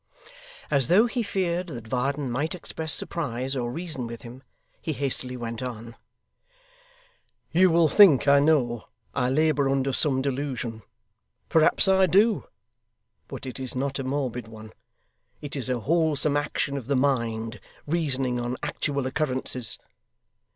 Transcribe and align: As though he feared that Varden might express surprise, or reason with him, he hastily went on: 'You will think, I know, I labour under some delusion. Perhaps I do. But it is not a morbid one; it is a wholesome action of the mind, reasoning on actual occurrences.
As 0.71 0.87
though 0.87 1.05
he 1.05 1.21
feared 1.21 1.67
that 1.67 1.87
Varden 1.87 2.31
might 2.31 2.55
express 2.55 2.91
surprise, 2.91 3.55
or 3.55 3.71
reason 3.71 4.07
with 4.07 4.23
him, 4.23 4.41
he 4.81 4.93
hastily 4.93 5.37
went 5.37 5.61
on: 5.61 5.95
'You 7.51 7.69
will 7.69 7.87
think, 7.87 8.27
I 8.27 8.39
know, 8.39 8.85
I 9.13 9.29
labour 9.29 9.69
under 9.69 9.93
some 9.93 10.23
delusion. 10.23 10.81
Perhaps 11.49 11.87
I 11.87 12.07
do. 12.07 12.45
But 13.27 13.45
it 13.45 13.59
is 13.59 13.75
not 13.75 13.99
a 13.99 14.03
morbid 14.03 14.47
one; 14.47 14.73
it 15.39 15.55
is 15.55 15.69
a 15.69 15.81
wholesome 15.81 16.35
action 16.35 16.77
of 16.77 16.87
the 16.87 16.95
mind, 16.95 17.59
reasoning 17.85 18.39
on 18.39 18.57
actual 18.63 19.05
occurrences. 19.05 19.77